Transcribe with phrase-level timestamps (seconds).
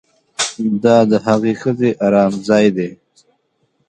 [0.83, 2.89] دا د هغې ښځې ارام ځای دی